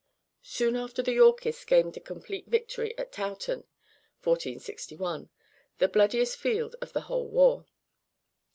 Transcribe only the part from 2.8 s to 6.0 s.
at Towton (1461), the